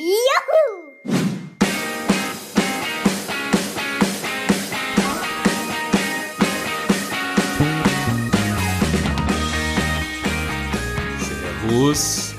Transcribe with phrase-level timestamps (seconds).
[0.00, 0.92] Juhu!
[11.18, 12.32] Servus,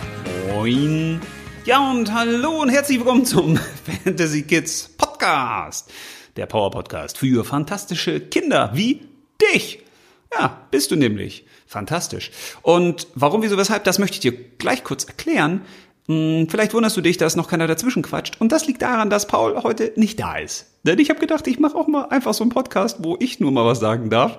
[0.47, 1.19] moin.
[1.65, 3.57] Ja und hallo und herzlich willkommen zum
[4.05, 5.91] Fantasy Kids Podcast.
[6.37, 9.01] Der Power Podcast für fantastische Kinder wie
[9.41, 9.83] dich.
[10.31, 11.45] Ja, bist du nämlich.
[11.67, 12.31] Fantastisch.
[12.61, 15.65] Und warum, wieso, weshalb, das möchte ich dir gleich kurz erklären.
[16.09, 18.41] Hm, Vielleicht wunderst du dich, dass noch keiner dazwischen quatscht.
[18.41, 20.65] Und das liegt daran, dass Paul heute nicht da ist.
[20.83, 23.51] Denn ich habe gedacht, ich mache auch mal einfach so einen Podcast, wo ich nur
[23.51, 24.37] mal was sagen darf.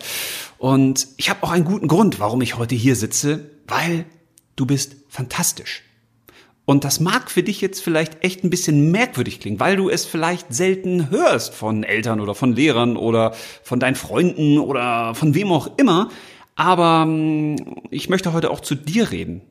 [0.59, 4.05] Und ich habe auch einen guten Grund, warum ich heute hier sitze, weil
[4.57, 5.83] du bist fantastisch.
[6.65, 10.05] Und das mag für dich jetzt vielleicht echt ein bisschen merkwürdig klingen, weil du es
[10.05, 15.53] vielleicht selten hörst von Eltern oder von Lehrern oder von deinen Freunden oder von wem
[15.53, 16.11] auch immer.
[16.57, 17.57] Aber hm,
[17.91, 19.43] ich möchte heute auch zu dir reden.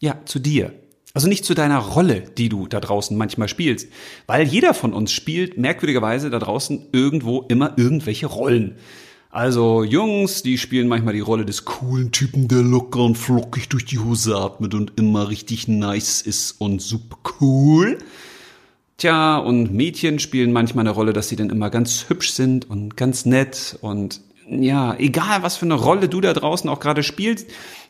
[0.00, 0.72] Ja, zu dir.
[1.14, 3.88] Also nicht zu deiner Rolle, die du da draußen manchmal spielst.
[4.26, 8.76] Weil jeder von uns spielt merkwürdigerweise da draußen irgendwo immer irgendwelche Rollen.
[9.30, 13.84] Also Jungs, die spielen manchmal die Rolle des coolen Typen, der locker und flockig durch
[13.84, 17.98] die Hose atmet und immer richtig nice ist und super cool.
[18.96, 22.96] Tja, und Mädchen spielen manchmal eine Rolle, dass sie dann immer ganz hübsch sind und
[22.96, 27.48] ganz nett und ja, egal was für eine Rolle du da draußen auch gerade spielst,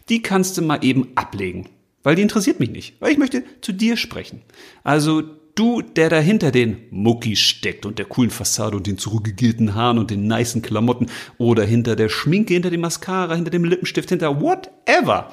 [0.08, 1.68] die kannst du mal eben ablegen.
[2.04, 2.94] Weil die interessiert mich nicht.
[3.00, 4.42] Weil ich möchte zu dir sprechen.
[4.84, 5.22] Also
[5.54, 9.98] du, der da hinter den Muckis steckt und der coolen Fassade und den zurückgegelten Haaren
[9.98, 11.06] und den nicen Klamotten
[11.38, 15.32] oder hinter der Schminke, hinter dem Mascara, hinter dem Lippenstift, hinter whatever.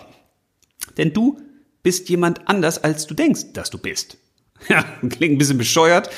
[0.98, 1.40] Denn du
[1.84, 4.18] bist jemand anders, als du denkst, dass du bist.
[4.70, 6.12] Ja, klingt ein bisschen bescheuert.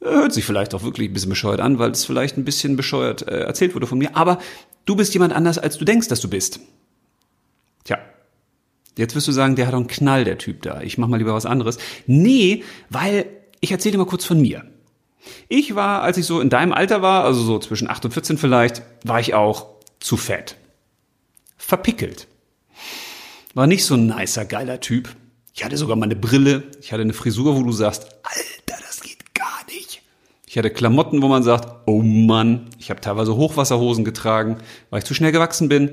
[0.00, 3.28] Hört sich vielleicht auch wirklich ein bisschen bescheuert an, weil es vielleicht ein bisschen bescheuert
[3.28, 4.16] äh, erzählt wurde von mir.
[4.16, 4.38] Aber
[4.86, 6.60] du bist jemand anders, als du denkst, dass du bist.
[8.96, 10.80] Jetzt wirst du sagen, der hat doch einen Knall, der Typ da.
[10.80, 11.78] Ich mach mal lieber was anderes.
[12.06, 13.26] Nee, weil
[13.60, 14.64] ich erzähle dir mal kurz von mir.
[15.48, 18.38] Ich war, als ich so in deinem Alter war, also so zwischen 8 und 14
[18.38, 19.66] vielleicht, war ich auch
[20.00, 20.56] zu fett.
[21.56, 22.26] Verpickelt.
[23.54, 25.08] War nicht so ein nicer, geiler Typ.
[25.54, 26.64] Ich hatte sogar mal eine Brille.
[26.80, 30.02] Ich hatte eine Frisur, wo du sagst, Alter, das geht gar nicht.
[30.46, 32.70] Ich hatte Klamotten, wo man sagt, oh Mann.
[32.78, 34.58] Ich habe teilweise Hochwasserhosen getragen,
[34.90, 35.90] weil ich zu schnell gewachsen bin.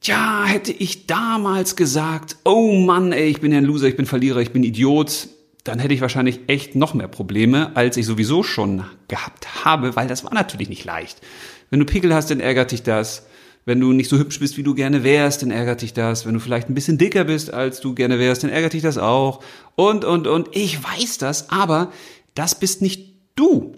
[0.00, 4.06] Tja, hätte ich damals gesagt, oh Mann, ey, ich bin ja ein Loser, ich bin
[4.06, 5.28] Verlierer, ich bin Idiot,
[5.64, 10.08] dann hätte ich wahrscheinlich echt noch mehr Probleme, als ich sowieso schon gehabt habe, weil
[10.08, 11.20] das war natürlich nicht leicht.
[11.68, 13.26] Wenn du Pickel hast, dann ärgert dich das.
[13.66, 16.24] Wenn du nicht so hübsch bist, wie du gerne wärst, dann ärgert dich das.
[16.24, 18.96] Wenn du vielleicht ein bisschen dicker bist, als du gerne wärst, dann ärgert dich das
[18.96, 19.44] auch.
[19.76, 20.48] Und, und, und.
[20.56, 21.92] Ich weiß das, aber
[22.34, 23.74] das bist nicht du.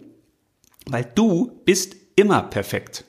[0.86, 3.04] Weil du bist immer perfekt.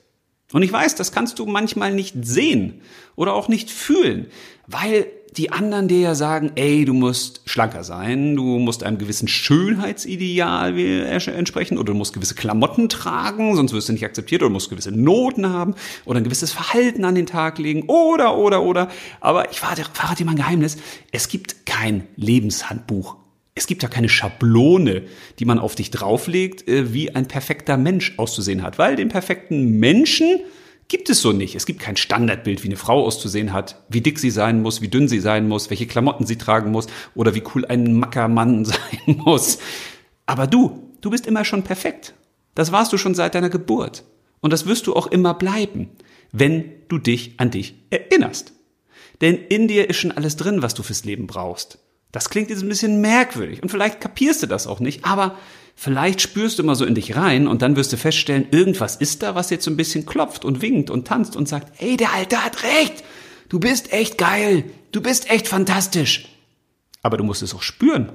[0.54, 2.82] Und ich weiß, das kannst du manchmal nicht sehen
[3.16, 4.28] oder auch nicht fühlen,
[4.68, 9.28] weil die anderen dir ja sagen, ey, du musst schlanker sein, du musst einem gewissen
[9.28, 14.54] Schönheitsideal entsprechen oder du musst gewisse Klamotten tragen, sonst wirst du nicht akzeptiert oder du
[14.54, 15.74] musst gewisse Noten haben
[16.06, 18.90] oder ein gewisses Verhalten an den Tag legen oder, oder, oder.
[19.22, 20.78] Aber ich verrate, dir mal ein Geheimnis.
[21.12, 23.23] Es gibt kein Lebenshandbuch.
[23.56, 25.04] Es gibt ja keine Schablone,
[25.40, 29.80] die man auf dich drauflegt, äh, wie ein perfekter Mensch auszusehen hat, weil den perfekten
[29.80, 30.40] Menschen
[30.88, 31.56] gibt es so nicht.
[31.56, 34.88] Es gibt kein Standardbild, wie eine Frau auszusehen hat, wie dick sie sein muss, wie
[34.88, 39.00] dünn sie sein muss, welche Klamotten sie tragen muss oder wie cool ein Mackermann sein
[39.06, 39.60] muss.
[40.26, 42.14] Aber du, du bist immer schon perfekt.
[42.56, 44.04] Das warst du schon seit deiner Geburt.
[44.42, 45.90] Und das wirst du auch immer bleiben,
[46.32, 48.54] wenn du dich an dich erinnerst.
[49.22, 51.80] Denn in dir ist schon alles drin, was du fürs Leben brauchst.
[52.14, 55.36] Das klingt jetzt ein bisschen merkwürdig und vielleicht kapierst du das auch nicht, aber
[55.76, 59.24] vielleicht spürst du immer so in dich rein und dann wirst du feststellen, irgendwas ist
[59.24, 62.14] da, was jetzt so ein bisschen klopft und winkt und tanzt und sagt, ey, der
[62.14, 63.04] Alte hat recht,
[63.50, 66.30] du bist echt geil, du bist echt fantastisch.
[67.02, 68.12] Aber du musst es auch spüren.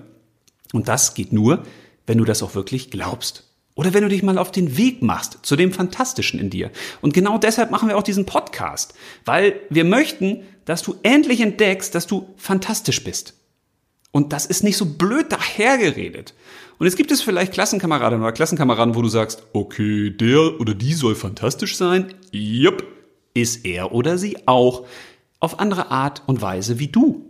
[0.72, 1.64] Und das geht nur,
[2.06, 3.44] wenn du das auch wirklich glaubst.
[3.74, 6.70] Oder wenn du dich mal auf den Weg machst zu dem Fantastischen in dir.
[7.00, 8.94] Und genau deshalb machen wir auch diesen Podcast.
[9.24, 13.34] Weil wir möchten, dass du endlich entdeckst, dass du fantastisch bist.
[14.10, 16.34] Und das ist nicht so blöd dahergeredet.
[16.78, 20.94] Und jetzt gibt es vielleicht Klassenkameraden oder Klassenkameraden, wo du sagst, okay, der oder die
[20.94, 22.14] soll fantastisch sein.
[22.30, 22.84] Jupp,
[23.34, 24.86] ist er oder sie auch.
[25.40, 27.24] Auf andere Art und Weise wie du.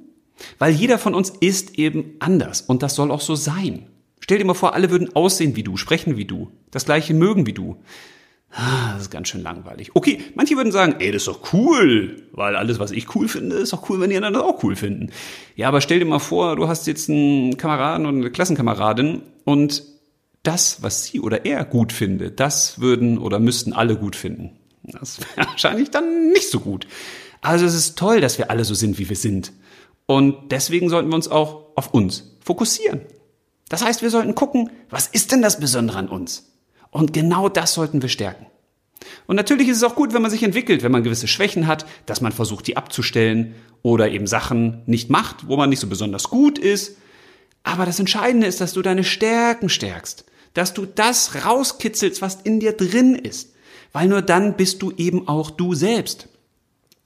[0.58, 3.86] Weil jeder von uns ist eben anders und das soll auch so sein.
[4.20, 7.46] Stell dir mal vor, alle würden aussehen wie du, sprechen wie du, das gleiche mögen
[7.46, 7.76] wie du.
[8.50, 9.90] Ah, das ist ganz schön langweilig.
[9.94, 13.56] Okay, manche würden sagen, ey, das ist doch cool, weil alles, was ich cool finde,
[13.56, 15.10] ist doch cool, wenn die anderen das auch cool finden.
[15.54, 19.82] Ja, aber stell dir mal vor, du hast jetzt einen Kameraden oder eine Klassenkameradin und
[20.42, 24.58] das, was sie oder er gut findet, das würden oder müssten alle gut finden.
[24.82, 26.86] Das wäre wahrscheinlich dann nicht so gut.
[27.42, 29.52] Also es ist toll, dass wir alle so sind, wie wir sind.
[30.06, 33.02] Und deswegen sollten wir uns auch auf uns fokussieren.
[33.68, 36.50] Das heißt, wir sollten gucken, was ist denn das Besondere an uns?
[36.90, 38.46] Und genau das sollten wir stärken.
[39.26, 41.86] Und natürlich ist es auch gut, wenn man sich entwickelt, wenn man gewisse Schwächen hat,
[42.06, 46.24] dass man versucht, die abzustellen oder eben Sachen nicht macht, wo man nicht so besonders
[46.24, 46.96] gut ist.
[47.62, 50.24] Aber das Entscheidende ist, dass du deine Stärken stärkst,
[50.54, 53.52] dass du das rauskitzelst, was in dir drin ist,
[53.92, 56.28] weil nur dann bist du eben auch du selbst.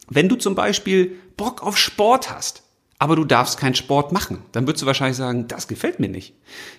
[0.08, 2.62] Wenn du zum Beispiel Bock auf Sport hast,
[3.02, 6.34] aber du darfst keinen Sport machen, dann würdest du wahrscheinlich sagen, das gefällt mir nicht.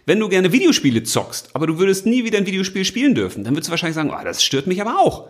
[0.05, 3.53] Wenn du gerne Videospiele zockst, aber du würdest nie wieder ein Videospiel spielen dürfen, dann
[3.55, 5.27] würdest du wahrscheinlich sagen, oh, das stört mich aber auch.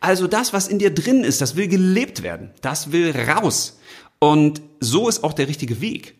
[0.00, 3.80] Also das, was in dir drin ist, das will gelebt werden, das will raus.
[4.18, 6.14] Und so ist auch der richtige Weg.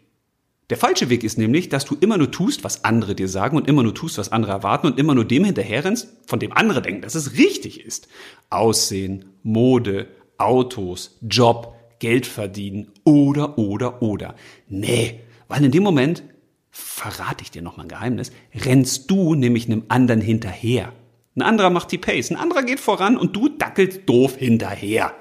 [0.70, 3.68] Der falsche Weg ist nämlich, dass du immer nur tust, was andere dir sagen und
[3.68, 7.02] immer nur tust, was andere erwarten und immer nur dem hinterherrennst, von dem andere denken,
[7.02, 8.08] dass es richtig ist.
[8.48, 11.74] Aussehen, Mode, Autos, Job,
[12.04, 14.34] Geld verdienen oder, oder, oder.
[14.68, 16.22] Nee, weil in dem Moment,
[16.68, 20.92] verrate ich dir noch mal ein Geheimnis, rennst du nämlich einem anderen hinterher.
[21.34, 25.14] Ein anderer macht die Pace, ein anderer geht voran und du dackelst doof hinterher.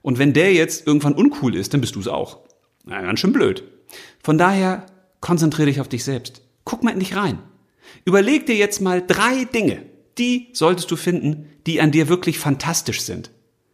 [0.00, 2.38] Und wenn der jetzt irgendwann uncool ist, dann bist du es auch.
[2.86, 3.64] Na, ganz schön blöd.
[4.22, 4.86] Von daher
[5.20, 6.40] konzentriere dich auf dich selbst.
[6.64, 7.38] Guck mal in dich rein.
[8.06, 9.82] Überleg dir jetzt mal drei Dinge,
[10.16, 13.30] die solltest du finden, die an dir wirklich fantastisch sind.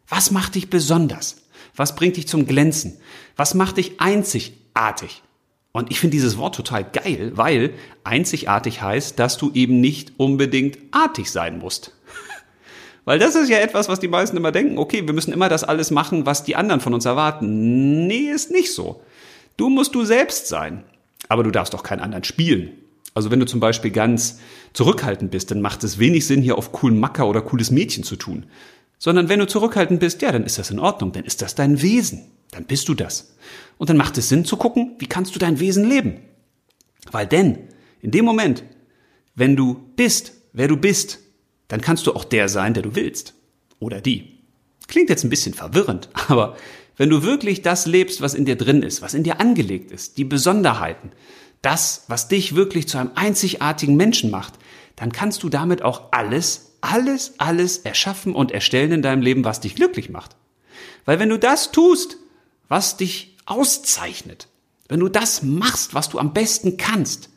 [0.08, 1.43] Was macht dich besonders?
[1.76, 2.96] Was bringt dich zum Glänzen?
[3.36, 5.22] Was macht dich einzigartig?
[5.72, 7.74] Und ich finde dieses Wort total geil, weil
[8.04, 11.92] einzigartig heißt, dass du eben nicht unbedingt artig sein musst.
[13.04, 15.64] Weil das ist ja etwas, was die meisten immer denken, okay, wir müssen immer das
[15.64, 18.06] alles machen, was die anderen von uns erwarten.
[18.06, 19.02] Nee, ist nicht so.
[19.56, 20.84] Du musst du selbst sein.
[21.28, 22.70] Aber du darfst doch keinen anderen spielen.
[23.12, 24.38] Also wenn du zum Beispiel ganz
[24.74, 28.16] zurückhaltend bist, dann macht es wenig Sinn, hier auf coolen Macker oder cooles Mädchen zu
[28.16, 28.46] tun
[29.04, 31.82] sondern wenn du zurückhaltend bist, ja, dann ist das in Ordnung, dann ist das dein
[31.82, 33.36] Wesen, dann bist du das.
[33.76, 36.22] Und dann macht es Sinn zu gucken, wie kannst du dein Wesen leben?
[37.12, 37.68] Weil denn,
[38.00, 38.64] in dem Moment,
[39.34, 41.18] wenn du bist, wer du bist,
[41.68, 43.34] dann kannst du auch der sein, der du willst.
[43.78, 44.38] Oder die.
[44.88, 46.56] Klingt jetzt ein bisschen verwirrend, aber
[46.96, 50.16] wenn du wirklich das lebst, was in dir drin ist, was in dir angelegt ist,
[50.16, 51.12] die Besonderheiten,
[51.60, 54.54] das, was dich wirklich zu einem einzigartigen Menschen macht,
[54.96, 59.60] dann kannst du damit auch alles alles, alles erschaffen und erstellen in deinem Leben, was
[59.60, 60.36] dich glücklich macht.
[61.04, 62.18] Weil wenn du das tust,
[62.68, 64.48] was dich auszeichnet,
[64.88, 67.30] wenn du das machst, was du am besten kannst,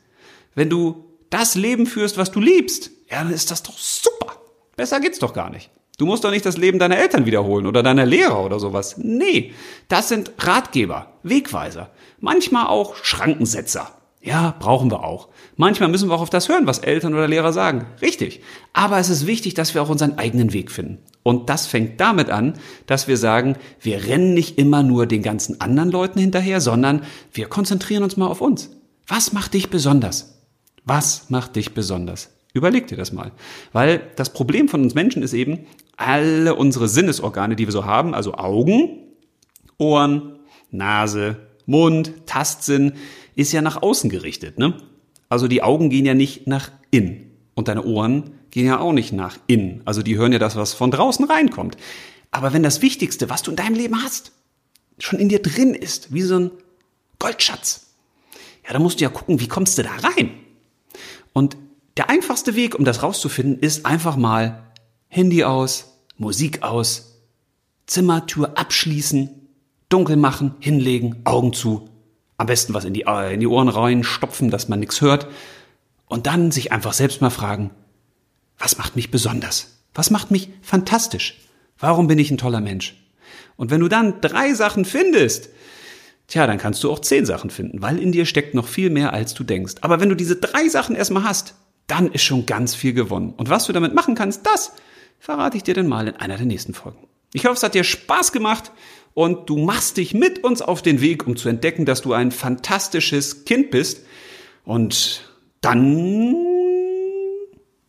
[0.55, 4.41] wenn du das Leben führst, was du liebst, ja, dann ist das doch super.
[4.75, 5.69] Besser geht's doch gar nicht.
[5.97, 8.97] Du musst doch nicht das Leben deiner Eltern wiederholen oder deiner Lehrer oder sowas.
[8.97, 9.53] Nee,
[9.87, 11.89] das sind Ratgeber, Wegweiser,
[12.19, 13.96] manchmal auch Schrankensetzer.
[14.21, 15.29] Ja, brauchen wir auch.
[15.55, 17.85] Manchmal müssen wir auch auf das hören, was Eltern oder Lehrer sagen.
[18.01, 18.41] Richtig.
[18.73, 20.99] Aber es ist wichtig, dass wir auch unseren eigenen Weg finden.
[21.23, 22.53] Und das fängt damit an,
[22.87, 27.47] dass wir sagen, wir rennen nicht immer nur den ganzen anderen Leuten hinterher, sondern wir
[27.47, 28.71] konzentrieren uns mal auf uns.
[29.07, 30.41] Was macht dich besonders?
[30.83, 32.29] Was macht dich besonders?
[32.53, 33.31] Überleg dir das mal.
[33.71, 38.13] Weil das Problem von uns Menschen ist eben, alle unsere Sinnesorgane, die wir so haben,
[38.13, 38.99] also Augen,
[39.77, 40.39] Ohren,
[40.71, 42.93] Nase, Mund, Tastsinn,
[43.37, 44.57] ist ja nach außen gerichtet.
[44.57, 44.73] Ne?
[45.29, 49.13] Also die Augen gehen ja nicht nach innen und deine Ohren gehen ja auch nicht
[49.13, 49.81] nach innen.
[49.85, 51.77] Also die hören ja das, was von draußen reinkommt.
[52.31, 54.31] Aber wenn das Wichtigste, was du in deinem Leben hast,
[54.99, 56.51] schon in dir drin ist, wie so ein
[57.19, 57.87] Goldschatz,
[58.65, 60.31] ja, dann musst du ja gucken, wie kommst du da rein?
[61.31, 61.55] Und
[61.95, 64.63] der einfachste Weg, um das rauszufinden, ist einfach mal
[65.07, 67.21] Handy aus, Musik aus,
[67.85, 69.29] Zimmertür abschließen,
[69.89, 71.89] dunkel machen, hinlegen, Augen zu
[72.37, 75.27] am besten was in die, äh, in die Ohren rein stopfen, dass man nichts hört.
[76.07, 77.71] Und dann sich einfach selbst mal fragen,
[78.57, 79.81] was macht mich besonders?
[79.93, 81.39] Was macht mich fantastisch?
[81.77, 82.95] Warum bin ich ein toller Mensch?
[83.55, 85.49] Und wenn du dann drei Sachen findest,
[86.27, 89.13] tja, dann kannst du auch zehn Sachen finden, weil in dir steckt noch viel mehr,
[89.13, 89.75] als du denkst.
[89.81, 91.55] Aber wenn du diese drei Sachen erstmal hast,
[91.87, 93.33] dann ist schon ganz viel gewonnen.
[93.35, 94.73] Und was du damit machen kannst, das
[95.19, 97.07] verrate ich dir dann mal in einer der nächsten Folgen.
[97.33, 98.71] Ich hoffe, es hat dir Spaß gemacht
[99.13, 102.31] und du machst dich mit uns auf den Weg, um zu entdecken, dass du ein
[102.31, 104.05] fantastisches Kind bist.
[104.63, 105.27] Und
[105.61, 106.33] dann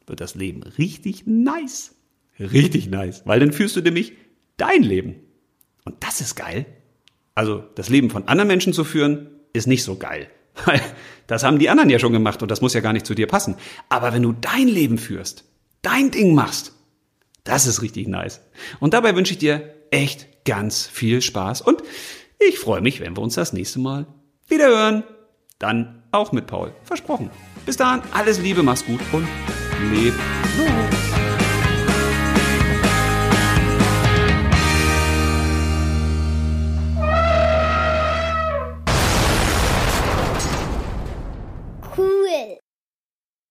[0.07, 1.95] wird das Leben richtig nice.
[2.41, 3.23] Richtig nice.
[3.25, 4.15] Weil dann führst du nämlich
[4.57, 5.17] dein Leben.
[5.85, 6.67] Und das ist geil.
[7.35, 10.29] Also das Leben von anderen Menschen zu führen, ist nicht so geil.
[10.65, 10.81] Weil
[11.27, 13.27] das haben die anderen ja schon gemacht und das muss ja gar nicht zu dir
[13.27, 13.57] passen.
[13.89, 15.45] Aber wenn du dein Leben führst,
[15.83, 16.73] dein Ding machst,
[17.49, 18.41] das ist richtig nice.
[18.79, 21.83] Und dabei wünsche ich dir echt ganz viel Spaß und
[22.39, 24.07] ich freue mich, wenn wir uns das nächste Mal
[24.49, 25.03] wieder hören.
[25.59, 26.73] Dann auch mit Paul.
[26.85, 27.31] Versprochen.
[27.67, 29.27] Bis dahin, alles Liebe, mach's gut und
[29.93, 30.15] leb
[30.59, 31.48] los.